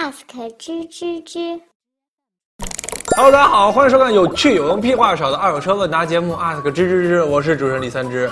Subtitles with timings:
[0.00, 0.24] ask
[0.58, 1.60] 吱吱吱。
[3.14, 8.30] Hello，大家好，欢迎收看有趣有用、屁话少的二手车问答节目《ask 吱吱吱》，我是主持人李三枝。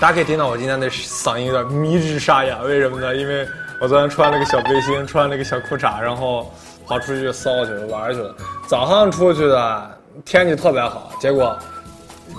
[0.00, 3.14] 大家可以听到我今天的嗓音有点迷之沙哑，为什么呢？
[3.14, 3.46] 因为
[3.82, 6.50] 我昨天穿了个小背心，穿了个小裤衩，然后
[6.86, 8.34] 跑出去骚去了，玩去了。
[8.66, 11.54] 早上出去的天气特别好，结果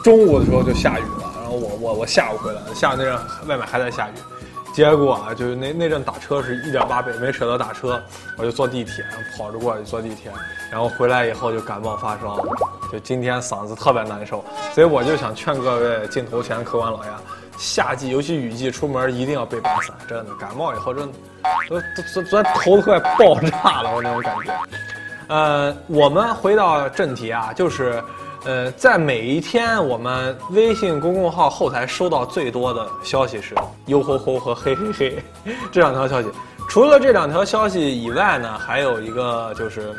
[0.04, 3.14] 中午的时候就下雨了，然后我我我下午回来，下午那阵
[3.48, 4.14] 外面还在下雨。
[4.74, 8.02] 结果啊，就是那那阵打车是一点八倍，没舍得打车，
[8.38, 9.04] 我就坐地铁，
[9.38, 10.32] 跑着过去坐地铁，
[10.72, 12.38] 然后回来以后就感冒发烧，
[12.92, 17.10] 就今天嗓子特别难受，所以我就想劝各位镜头前客官老爷，
[17.58, 21.18] 夏季尤其雨季出门一定要备把伞，真的感冒以后真的，
[21.70, 24.54] 都都昨昨天头都快爆炸了，我那种感觉。
[25.28, 28.02] 呃，我们回到正题啊，就是。
[28.44, 33.54] 呃，在每一天，我们微信公众号后台收到最多的消息是
[33.86, 35.24] “呦吼吼”和“嘿嘿嘿”
[35.72, 36.28] 这两条消息。
[36.68, 39.94] 除了这两条消息以外呢，还有一个就是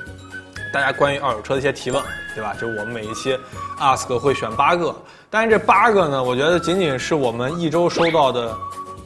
[0.75, 2.03] 大家关于二手车的一些提问，
[2.35, 2.53] 对吧？
[2.55, 3.39] 就是我们每一期
[3.79, 4.93] ask 会选八个，
[5.31, 8.53] 但是这八个呢，我觉得仅仅是我们一周收到的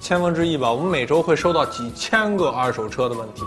[0.01, 0.73] 千分之一吧。
[0.73, 3.43] 我们每周会收到几千个二手车的问题。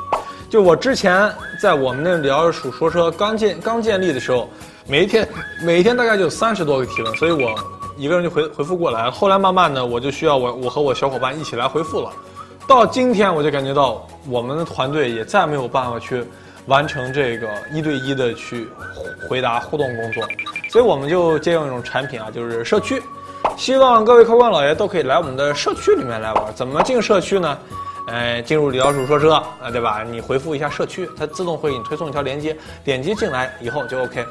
[0.52, 4.48] 就我之前在我们那聊鼠说车刚建刚建立的时候。
[4.92, 5.29] 每一天，
[5.62, 7.54] 每天大概就三十多个提问，所以我
[7.98, 9.12] 一个人就回回复过来。
[9.12, 12.12] 后来慢慢的，我就需要我我和我小伙伴一起来回复了。
[12.68, 16.24] 到今天，我就感觉到我们的团队也再没有办法去
[16.68, 18.68] 完成这个一对一的去
[19.28, 20.24] 回答互动工作，
[20.70, 23.02] 所以我们就借用一种产品啊，就是社区。
[23.58, 26.54] 希望各位客官老爷都可以来我们的社区里面来玩。
[26.56, 27.58] 怎么进社区呢？
[28.10, 30.04] 呃，进入李老鼠说车啊，对吧？
[30.04, 34.26] 你回复一下社区，它自动会给你推送一条链接，点击进来以后就 OK。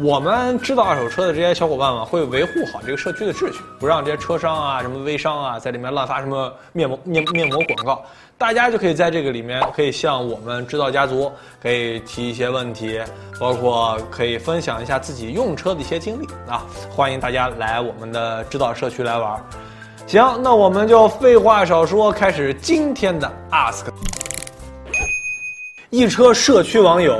[0.00, 8.04] 我们知道二手车的这些小伙伴们会维护好这个社区的秩序，不让这些车商啊、什么微商啊在里面乱发什么面膜面面膜广告。
[8.36, 11.30] 大家就可以在这个里面可以向我们知道家族
[11.62, 13.00] 可以提一些问题，
[13.38, 16.64] 包括可以分享一下自己用车的一些经历啊。
[16.88, 19.38] 欢迎大家来我们的知道社区来玩。
[20.10, 23.84] 行，那我们就废话少说，开始今天的 ask。
[25.88, 27.16] 一车社区网友。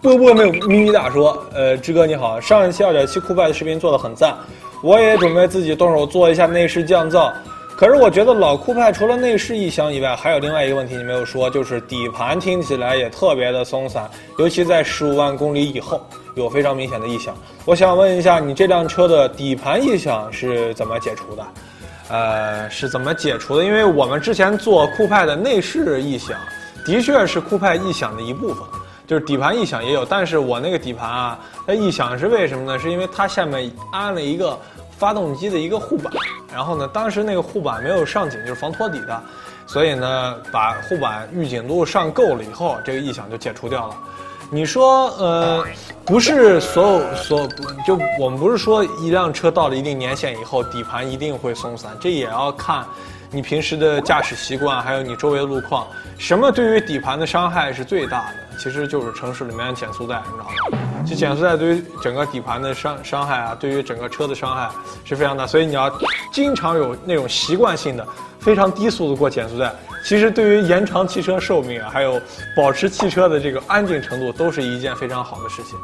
[0.00, 4.34] 波波没有咪咪大说，呃，志哥你好，上一期二点七酷派的视频做的很赞，
[4.82, 7.30] 我也准备自己动手做一下内饰降噪。
[7.76, 16.00] 可是我觉得老酷派除了内饰异响以外，还有另外一个问题你没有说，就是底盘听起来也特别的松散，尤其在十五万公里以后
[16.34, 17.36] 有非常明显的异响。
[17.66, 21.44] 我想问一下，你这辆车的底盘异响是怎么解除的？
[22.08, 23.64] 呃，是怎么解除的？
[23.64, 26.38] 因为我们之前做酷派的内饰异响，
[26.84, 28.64] 的确是酷派异响的一部分。
[29.06, 32.76] 就是底盘异响也有，但是我那个底盘啊，它异响是为什么呢？
[32.76, 34.58] 是因为它下面安了一个
[34.98, 36.12] 发动机的一个护板，
[36.52, 39.22] 然后呢，当时那个护板没有上紧，就是防脱底的，
[39.64, 43.96] 所以呢，把护板预警度上够了以后，这个异响就解除掉了。
[44.50, 45.64] 你说，呃，
[46.04, 47.48] 不是所有所
[47.86, 52.86] 就我们不是说一辆车到了一定年限以后，底盘一定会松散，这也要看
[53.30, 55.86] 你平时的驾驶习惯，还有你周围的路况，
[56.18, 58.58] 什么对于底盘的伤害是最大的？
[58.58, 60.78] 其实就是城市里面的减速带，你知道吗？
[61.06, 64.70] 这减速带对于整个底盘的伤伤害啊，对于整个车的伤害
[65.04, 65.92] 是非常大，所以你要
[66.32, 68.06] 经常有那种习惯性的
[68.40, 69.70] 非常低速的过减速带。
[70.02, 72.20] 其实对于延长汽车寿命啊，还有
[72.56, 75.78] 保持汽车的这个安静程度，都是一件非常好的事情。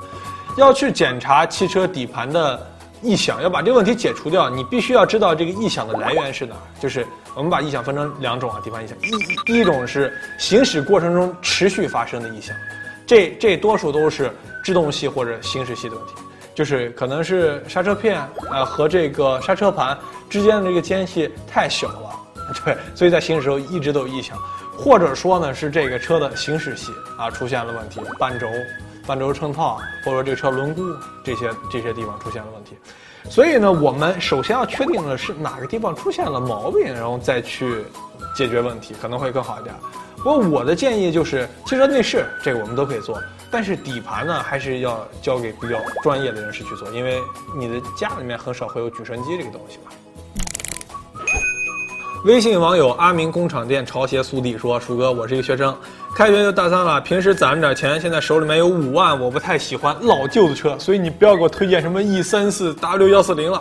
[0.57, 2.67] 要去检查汽车底盘的
[3.03, 6.63] 异响，要把这个问题解除掉，你必须要知道这个异响的来源是哪儿。
[6.81, 8.97] 就是我们把异响分成两种啊，底盘异响。
[9.03, 12.55] 一一种是行驶过程中持续发生的异响，
[13.07, 14.31] 这这多数都是
[14.63, 16.13] 制动系或者行驶系的问题，
[16.55, 18.21] 就是可能是刹车片
[18.51, 19.99] 呃和这个刹车盘
[20.31, 22.11] 之间的这个间隙太小了，
[22.65, 24.39] 对，所以在行驶时候一直都有异响，
[24.77, 28.47] 或者说呢是这个车的行驶系啊出现了问题，半轴。
[29.07, 32.77] 半轴衬套，或者说这车轮毂这些这些地方出现了问题，
[33.29, 37.85] 所以呢，我们首先要确定的是哪个地方出现了毛病，然后再去
[38.35, 39.75] 解决问题，可能会更好一点。
[40.17, 43.21] 不过我的建议就是，汽车内饰这个我们都可以做，
[43.51, 47.21] 但是底盘呢，还是要交给比较专业的人士去做，因为
[47.57, 49.91] 你的家里面很少会有举升机这个东西吧。
[52.25, 55.77] 微信网友阿明工厂店潮鞋速递说：“鼠哥，我是一个学生，
[56.15, 63.61] 开学就大三了，平时攒着点钱，现在手里面有五万，我不太喜欢老旧的车，所以你不要给我推荐什么 E 三四 W 幺四零了。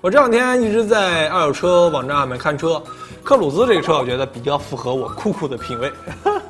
[0.00, 2.82] 我这两天一直在二手车网站上面看车，
[3.22, 5.92] 克鲁兹这个车我觉得比较符合我酷酷的品味。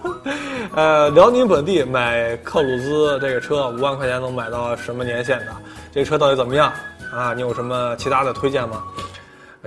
[0.72, 5.46] 呃，辽宁本地买克鲁兹这个车五万块钱能买到什么年限的？
[5.92, 6.72] 这个车到底怎么样
[7.12, 7.34] 啊？
[7.34, 8.84] 你有什么其他的推荐吗？”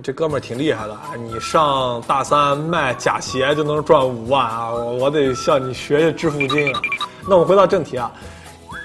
[0.03, 4.71] 这哥们儿挺厉害的，你上大三卖假鞋就能赚五万啊！
[4.71, 6.81] 我得向你学学致富经啊！
[7.27, 8.11] 那我们回到正题啊，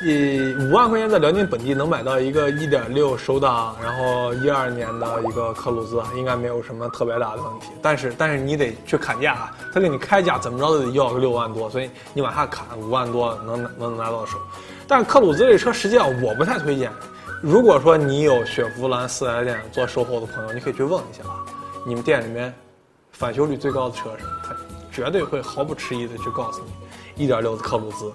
[0.06, 7.67] 以五万块钱在辽宁本地能买到一个一点六手挡，然后一二年的一个科鲁兹，应该没有什么特别大的问题。
[7.82, 14.38] 但是但是你得去砍价啊，他给你开价怎么着都得要个六万多，所以你往下砍五万多能能拿到手。
[14.88, 16.91] 但是科鲁兹这车实际上我不太推荐。
[17.43, 21.44] 如果说你有雪佛兰四 S 店做售后的朋友，你可以去问一下啊，
[21.85, 22.55] 你们店里面
[23.11, 24.33] 返修率最高的车是什么？
[24.44, 24.56] 他
[24.93, 28.12] 绝对会毫不迟疑的去告诉你，一点六的科鲁兹，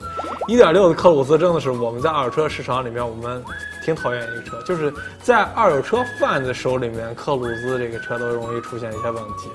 [0.47, 3.44] 一点六的科鲁兹真的是我们在二手车市场里面我们
[3.88, 4.94] 挺讨厌一个车，就是
[5.24, 9.50] 在二手车贩子手里面，科鲁兹这个车都容易出现一些问题，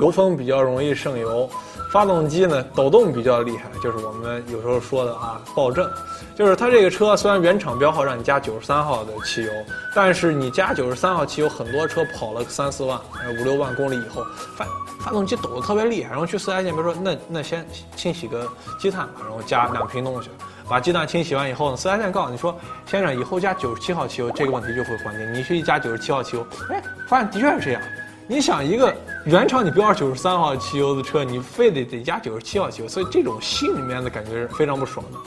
[0.00, 1.50] 油封比较容易渗油。
[1.90, 5.88] 发动机呢抖动比较厉害，就是我们有时候说的啊爆震，
[6.36, 9.50] 就是它这个车虽然原厂标号让你加九十三号的汽油，
[9.92, 12.96] 但是你加九十三号汽油，很多车跑了三四万、
[13.40, 14.24] 五六万公里以后，
[14.56, 14.64] 发
[15.00, 17.66] 发动机抖得特别厉害，然后去四 S 店，比如说那那先
[17.96, 18.48] 清洗个
[18.78, 20.30] 积碳吧，然后加两瓶东西，
[20.68, 25.30] 把积碳清洗完以后呢，四 S 店告诉你说，先生以后加九十七号汽油，这个问题就会缓解。
[25.30, 27.82] 你去一加九十七号汽油，哎，发现的确是这样。
[28.26, 28.94] 你想一个
[29.26, 35.18] 原厂你标九十三号汽油的车，你非得得加九十七号汽油，所以这种心里面的感觉是非常不爽的。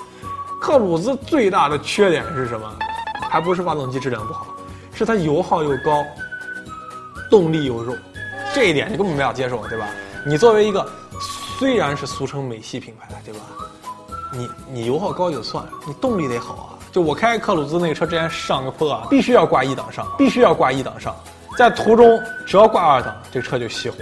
[0.59, 2.67] 克鲁兹最大的缺点是什么？
[3.29, 4.47] 还不是发动机质量不好，
[4.93, 6.03] 是它油耗又高，
[7.29, 7.95] 动力又弱，
[8.55, 9.87] 这一点你根本没法接受，对吧？
[10.25, 10.89] 你作为一个
[11.59, 13.41] 虽然是俗称美系品牌，对吧？
[14.31, 16.69] 你你油耗高就算了，你动力得好啊。
[16.91, 21.15] 就我开克鲁兹那个车之前上个坡啊，必须要挂一档上，必须要挂一档上。
[21.57, 23.97] 在途中，只要挂二档，这车就熄火，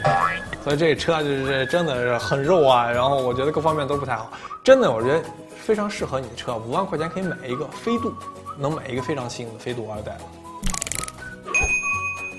[0.64, 2.90] 所以这车就是真的是很肉啊。
[2.92, 4.30] 然后我觉得各方面都不太好，
[4.64, 5.24] 真的，我觉得
[5.56, 8.14] 非常适合你的车，五万块钱可以买一个飞度，
[8.58, 10.20] 能买一个非常新的飞度二代了。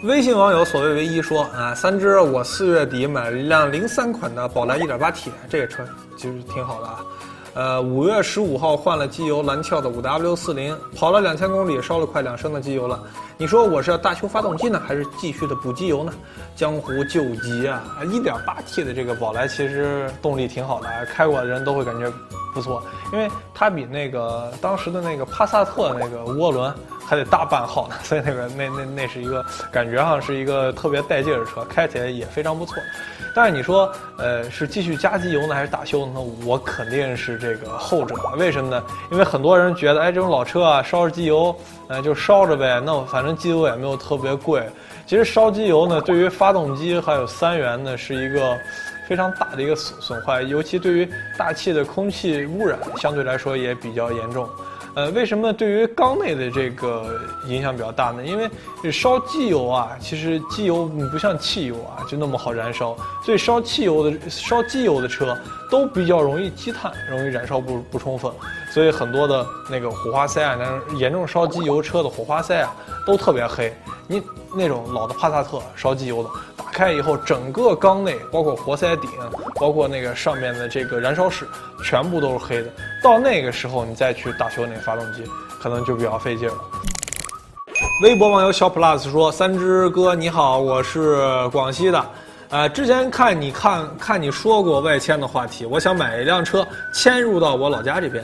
[0.05, 5.83] 微信网友所谓唯一说啊，三只，我四月底买了一辆零三款的宝来 1.8T，这个车
[6.19, 7.01] 其实挺好的啊。
[7.57, 13.03] 呃，五月十五号换了机油，蓝壳的五 W 四零，跑了两千公里，烧了快两升的机油了。
[13.39, 16.13] 你说我是要大修发动机呢，还是继续的补机油呢？
[16.55, 17.83] 江湖救急啊！
[17.99, 22.13] 啊，一点八 T 的这个宝来其实动力挺好的，开过的人都会感觉
[22.57, 22.83] 不错，
[23.13, 26.73] 因为它比那个当时的那个帕萨特那个涡轮
[27.07, 32.83] 还得大半号呢， 所以那个那那那是一个感觉上是一个特别带劲的车，开起来也非常不错。
[33.35, 36.21] 但是你说，呃，是继续加机油呢，还是大修呢？
[36.47, 38.15] 我肯定是这个后者。
[38.39, 38.83] 为什么呢？
[39.13, 41.55] 因为很多人觉得，哎，这种老车啊，烧着机油，
[41.89, 42.81] 呃，就烧着呗。
[42.83, 44.67] 那反正机油也没有特别贵。
[45.07, 48.57] 其实烧机油呢，对于发动机还有三元呢，是一个
[49.07, 51.09] 非常大的一个损损坏，尤其对于
[51.39, 54.49] 大气的空气污染，相对来说也比较严重。
[54.95, 58.25] 呃，为什么对于缸内的这个影响比较大呢？
[58.25, 58.51] 因为
[58.91, 65.37] 烧机油啊，其实机油不像汽油啊，就那么好燃烧，所以烧汽油的、烧机油的车
[65.71, 68.33] 都比较容易积碳，容易燃烧不不充分，
[68.73, 72.75] 所以很多的那个火花塞啊，那严重烧机油车的火花塞啊，
[73.07, 73.71] 都特别黑。
[74.09, 74.23] 你
[74.57, 76.31] 那种老的帕萨特烧机油的。
[76.77, 79.09] 开以后，整个缸内，包括活塞顶，
[79.55, 81.49] 包括那个上面的这个燃烧室，
[81.83, 82.71] 全部都是黑的。
[83.03, 85.25] 到那个时候，你再去大修那个发动机，
[85.59, 86.55] 可能就比较费劲了。
[88.03, 92.07] 微博网友小 plus 说：“三只哥你好，我是广西的，
[92.51, 98.23] 呃，之前看你看看你说过外迁的话题，我想买一辆车迁入到我老家这边。”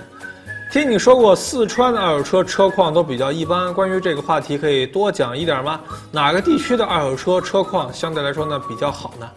[0.72, 5.79] 听你说过四川的二手车车况都比较一般，关于这个话题可以多讲一点吗？
[6.10, 9.29] 哪个地区的二手车车况相对来说呢比较好呢？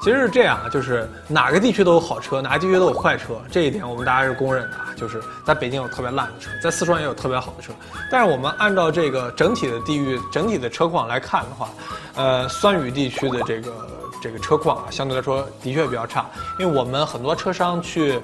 [0.00, 4.86] 其实是这样啊，就是哪个地区都有好车，哪个地区都有坏车，这一点我们大家是公认的啊。
[4.96, 7.70] 就是在北京有特别烂的车，在四川也有特别好的车，
[8.10, 11.68] 但是我们按照这个整体的地域、整体的车况来看的话，
[12.14, 13.70] 呃，酸雨地区的这个
[14.20, 16.26] 这个车况啊，相对来说的确比较差，
[16.58, 18.20] 因为我们很多车商去。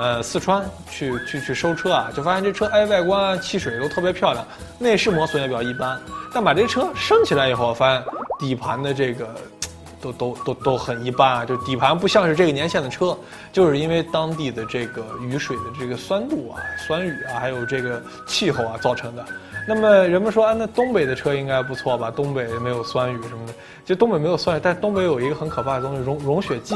[0.00, 4.46] 呃，四川去去去收车啊，就发现这车哎外观漆水都特别漂亮，
[4.78, 6.00] 内饰磨损也比较一般。
[6.32, 8.04] 但把这车升起来以后，发现
[8.38, 9.34] 底盘的这个
[10.00, 13.16] 都都都都很一般啊，就底盘不像是这个年限的车，
[13.52, 19.24] 就是因为当地的这个雨水的这个酸度啊、酸雨啊，还有这个气候啊造成的。
[19.66, 22.10] 那么人们说啊，那东北的车应该不错吧？
[22.10, 23.52] 东北没有酸雨什么的，
[23.84, 26.74] 其实东北没有酸雨，但东北有一个很可怕的东西——融融雪剂。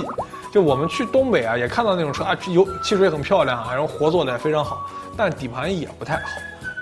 [0.52, 4.86] 就我们去东北啊，也看到那种车啊，油汽水很漂亮啊，然后活做的也非常好，
[5.16, 6.22] 但底盘也不太好。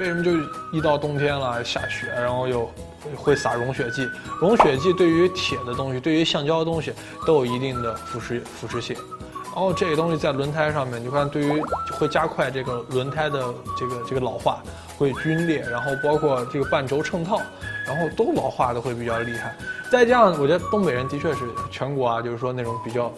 [0.01, 0.25] 为什么？
[0.25, 0.33] 就
[0.73, 2.69] 一到冬天了，下雪，然后又
[3.17, 4.09] 会撒融雪剂。
[4.41, 6.93] 融雪剂对于铁的东西，对于橡胶的东西
[7.27, 8.97] 都有一定的腐蚀腐蚀性。
[9.45, 14.63] 然后这个东西在轮胎上面，你看，对于会加快这个轮胎的这个这个老化，
[14.97, 17.41] 会皲裂，然后包括这个半轴衬套，
[17.87, 19.55] 然后都老化的会比较厉害。
[19.91, 21.41] 再加上，我觉得东北人的确是
[21.71, 23.13] 全国啊，就是说那种比较。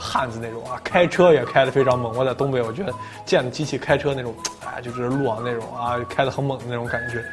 [0.00, 2.16] 汉子那种啊，开车也开得非常猛。
[2.16, 2.94] 我在东北，我觉得
[3.24, 4.32] 见的机器开车那种，
[4.64, 7.24] 哎，就是路网那种啊，开得很猛的那种感觉。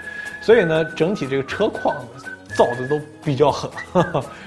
[0.45, 1.95] 所以呢，整体这个车况
[2.55, 3.67] 造的都比较狠，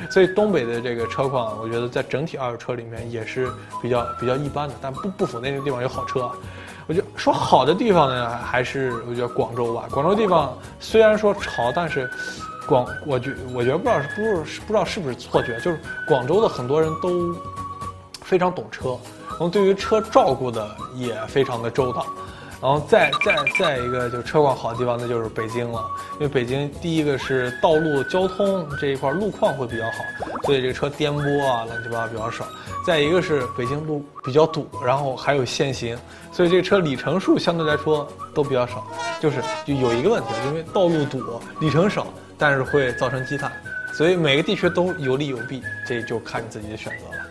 [0.09, 3.51] 所以东北的这个车况，我觉得在整体二手车里面也是
[3.83, 6.31] 比较比较一般的，但不不否那个地方有好车。
[6.87, 9.89] 我觉得说好的地方呢，还是我觉得广州吧。
[9.91, 12.09] 广州地方虽然说潮，但是
[12.65, 17.35] 广我觉我觉得不知道是不是不知道是不是错觉，就是广州的很多人都
[18.23, 18.91] 非常懂车，
[19.31, 20.65] 然后对于车照顾的
[20.95, 22.07] 也非常的周到。
[22.61, 25.85] 然后再再再一个，就车况好的地方，那就是北京了。
[26.15, 32.45] 因为北京第一个是道路交通这一块路况会比较好，所以这个车颠簸啊乱七八糟比较少。
[32.85, 35.97] 再一个是北京路比较堵，然后还有限行，
[36.33, 38.85] 所以这车里程数相对来说都比较少。
[39.21, 43.53] 就是就有一个问题，因为道路堵，里程少，但是会造成积碳，
[43.93, 47.25] 所以每个地区都有利有弊，这就看你自己的选择了。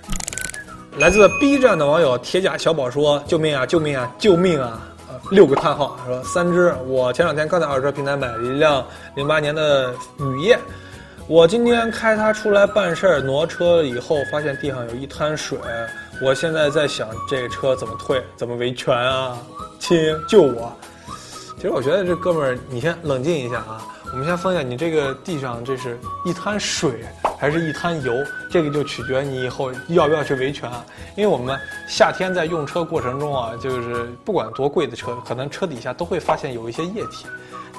[0.99, 3.65] 来自 B 站的网友铁甲小宝说：“救命啊！
[3.65, 4.11] 救命啊！
[4.17, 4.81] 救命啊！”
[5.31, 10.59] 六个叹号说三只，我前两天刚在二手车平台买了一辆零八年的雨燕，
[11.27, 15.57] 我今天开它出来办事儿挪车以后，发现地上有一滩水，
[16.21, 19.37] 我现在在想这车怎么退，怎么维权啊？
[19.79, 20.75] 亲，救我！
[21.57, 23.85] 其实我觉得这哥们儿，你先冷静一下啊。
[24.11, 27.05] 我们先分析，你这个地上这是一滩水
[27.37, 28.13] 还是一滩油？
[28.49, 30.83] 这个就取决你以后要不要去维权啊。
[31.15, 37.25] 因为我们夏天在用车过程中啊，就是不管多贵的车，可能车底下都会发现有一些液体，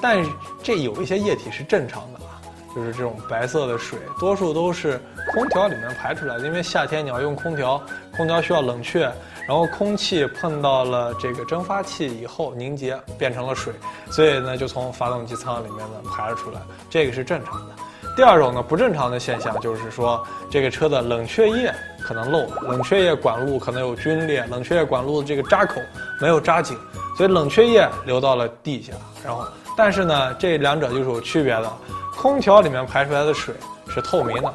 [0.01, 0.25] 但
[0.63, 2.41] 这有一些液体是正常的啊，
[2.75, 5.01] 就是这种白色的水，多数都是
[5.33, 6.45] 空调里面排出来的。
[6.45, 7.81] 因为夏天你要用空调，
[8.15, 9.11] 空调需要冷却。
[9.47, 13.73] 然后空气碰到了这个蒸发器以后凝结变成了水，
[14.11, 17.73] 所以呢就从发动机舱里面呢排了出来，这个是正常的。
[18.19, 25.79] 第二种呢不正常的现象就是说这个车的冷却液可能漏，冷却液管路可能有皲裂，冷却液管路的这个扎口
[26.19, 26.77] 没有扎紧，
[27.15, 28.91] 所以冷却液流到了地下。
[29.23, 29.47] 然后
[29.77, 31.71] 但是呢这两者就是有区别的，
[32.17, 33.55] 空调里面排出来的水
[33.87, 34.53] 是透明的。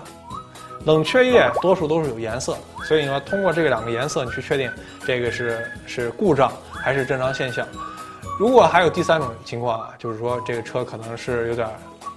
[0.84, 4.70] 冷却液多数都是有颜色，所以呢，通过这两个颜色，你去确定
[5.06, 7.66] 这个是是故障还是正常现象。
[8.38, 11.66] 如果还有第三种情况啊，就是说这个车可能是有点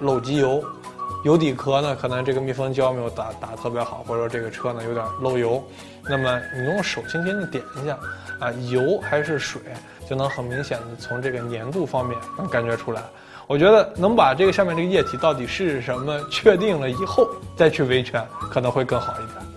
[0.01, 0.61] 漏机油，
[1.23, 5.63] 油底壳呢可能这个密封胶没有打打特别好，或者说这个车呢有点漏油，
[6.07, 7.97] 那么你用手轻轻的点一下，
[8.39, 9.61] 啊，油还是水，
[10.09, 13.01] 就能很明显的从这个粘度方面能感觉出来。
[13.47, 19.47] 我觉得能把这个下面这个液体到底是什么确定了以后，再去维权可能会更好一点。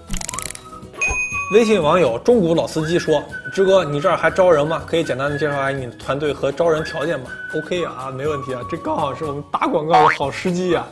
[1.52, 3.20] 微信网友中古老司机说
[3.52, 4.80] ：“志哥，你这儿还招人吗？
[4.86, 7.26] 可以简单的介绍一下你的团队和招人条件吗
[7.56, 10.86] ？”OK 啊，没问题啊，这刚好是我们打广告的好时机啊。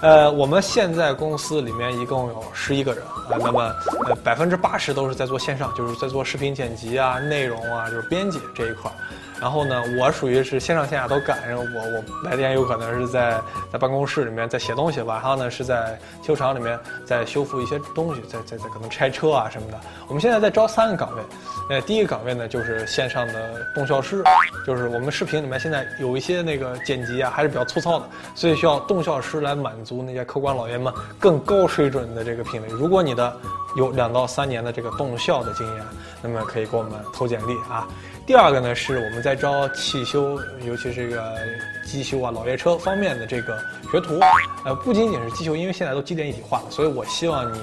[0.00, 3.74] 呃，我们现在公司里面一共有十一个人啊，那么
[4.06, 8.94] 呃百分之八十都是在做线上，就是在做视频剪辑啊、内容啊，就是编辑这一块儿。
[9.40, 11.58] 然后呢，我属于是线上线下都赶上。
[11.58, 13.40] 我我白天有可能是在
[13.72, 19.78] 在办公室里面在写东西，晚上呢是在修厂里面在修复一些东西，在在在可能拆车啊什么的。
[20.08, 21.22] 我们现在在招三个岗位，
[21.70, 24.24] 呃，第一个岗位呢就是线上的动效师，
[24.66, 32.68] 就是我们视频里面现在有一些那个剪辑啊还是比较粗糙的，所以需要动效师来满足那些客官老爷们更高水准的这个品味。
[32.68, 33.36] 如果你的
[33.76, 35.84] 有两到三年的这个动效的经验，
[36.22, 37.86] 那么可以给我们投简历啊。
[38.28, 41.34] 第二个呢，是我们在招汽修，尤其是这个
[41.82, 43.58] 机修啊、老爷车方面的这个
[43.90, 44.20] 学徒。
[44.66, 47.58] 呃，不仅仅是机修，因为现在都机电一体化了，所以我希望你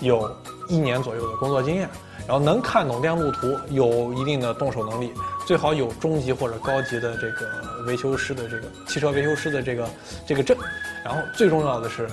[0.00, 0.30] 有
[0.68, 1.88] 一年左右的工作经验，
[2.28, 5.10] 然后能看懂电路图，有一定的动手能力，
[5.46, 7.50] 最好有中级或者高级的这个
[7.86, 9.88] 维修师的这个汽车维修师的这个
[10.26, 10.54] 这个证。
[11.02, 12.06] 然后最重要的是，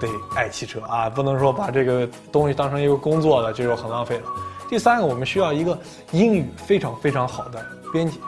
[0.00, 4.24] 得爱汽车啊，不能说把这个东西当成一个工作了，这就很浪费了。
[4.74, 5.78] 第三个，我们需要一个
[6.10, 8.18] 英语非常非常好的编辑，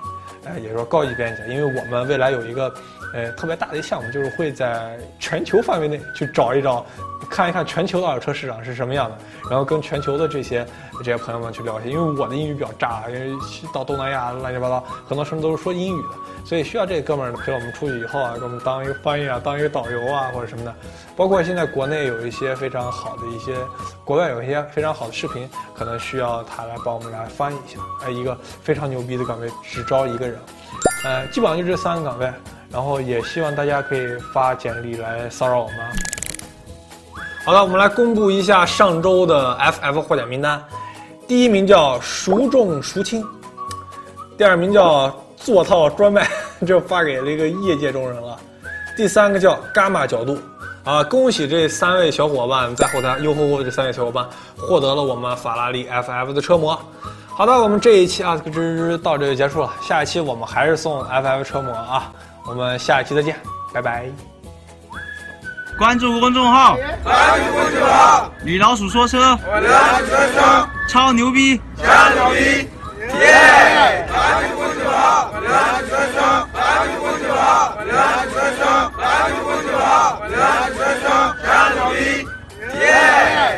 [0.45, 2.73] 呃，也就是说高级编辑，因为我们未来有一个，
[3.13, 6.87] 呃，特别大的项目，就是会在全球范围内去找一找，
[7.29, 9.19] 看一看全球的二手车市场是什么样的，
[9.51, 10.67] 然后跟全球的这些
[10.99, 11.89] 这些朋友们去聊一下。
[11.89, 13.37] 因为我的英语比较渣，因为
[13.73, 16.09] 到东南亚乱七八糟，很多时候都是说英语的。
[16.45, 20.73] 所以需要这哥们儿陪我们出去以后啊，给我们当一个翻译啊，当一个导游啊，或者什么的。
[21.17, 23.57] 包括现在国内有一些非常好的一些，
[24.05, 27.81] 国外有一些非常好的视频，可能需要他来帮我们来翻译一下。
[28.05, 30.39] 哎，一个非常牛逼的岗位，只招一个人。
[31.05, 32.33] 呃，基本上就这三个岗位。
[32.69, 35.77] 然后也希望大家可以发简历来骚扰我们。
[37.47, 40.63] 好了，我们来公布一下上周的 FF 获奖名单。
[41.27, 43.25] 第一名叫孰重孰轻，
[44.37, 45.15] 第二名叫。
[45.39, 46.27] 座套专卖
[46.67, 48.37] 就发给了一个业界中人了，
[48.97, 50.37] 第三个叫伽马角度，
[50.83, 54.27] 啊，恭喜这三位小伙伴在后台优吼吼这三位小伙伴
[54.57, 56.77] 获得了我们法拉利 FF 的车模。
[57.29, 59.71] 好的，我们这一期啊，这这到这就结束了。
[59.81, 62.11] 下一期我们还是送 FF 车模啊，
[62.49, 63.37] 我们下一期再见，
[63.73, 64.36] 拜拜。
[65.79, 72.67] 关注公众号，关注公众号，女老鼠说车，关注公众号，超牛逼，关注一，
[73.21, 74.17] 耶，关
[74.49, 75.45] 注公众号，关
[75.83, 80.33] 注公众号，关注公众号，关注公众号，关
[80.67, 81.15] 注公众号，
[81.45, 82.01] 关牛逼，
[82.81, 83.56] 耶。